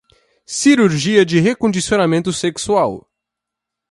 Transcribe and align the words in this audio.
Cirurgia 0.47 1.23
de 1.25 1.39
recondicionamento 1.39 2.33
sexual 2.33 3.05